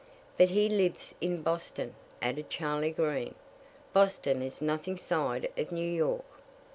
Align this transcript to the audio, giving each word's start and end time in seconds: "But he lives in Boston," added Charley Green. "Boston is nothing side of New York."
"But 0.35 0.49
he 0.49 0.67
lives 0.67 1.13
in 1.21 1.43
Boston," 1.43 1.93
added 2.23 2.49
Charley 2.49 2.89
Green. 2.89 3.35
"Boston 3.93 4.41
is 4.41 4.59
nothing 4.59 4.97
side 4.97 5.51
of 5.55 5.71
New 5.71 5.87
York." 5.87 6.25